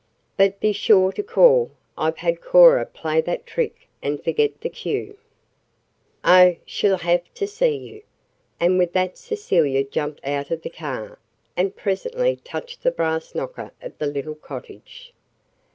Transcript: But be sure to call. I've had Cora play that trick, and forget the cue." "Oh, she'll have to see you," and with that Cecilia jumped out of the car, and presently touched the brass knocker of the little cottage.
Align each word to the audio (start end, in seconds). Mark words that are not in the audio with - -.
But 0.35 0.59
be 0.59 0.71
sure 0.73 1.11
to 1.11 1.21
call. 1.21 1.69
I've 1.95 2.17
had 2.17 2.41
Cora 2.41 2.87
play 2.87 3.21
that 3.21 3.45
trick, 3.45 3.87
and 4.01 4.19
forget 4.23 4.59
the 4.61 4.69
cue." 4.69 5.15
"Oh, 6.23 6.55
she'll 6.65 6.97
have 6.97 7.31
to 7.35 7.45
see 7.45 7.75
you," 7.77 8.01
and 8.59 8.79
with 8.79 8.93
that 8.93 9.15
Cecilia 9.15 9.83
jumped 9.83 10.25
out 10.25 10.49
of 10.49 10.63
the 10.63 10.71
car, 10.71 11.19
and 11.55 11.75
presently 11.75 12.37
touched 12.37 12.81
the 12.81 12.89
brass 12.89 13.35
knocker 13.35 13.73
of 13.79 13.95
the 13.99 14.07
little 14.07 14.33
cottage. 14.33 15.13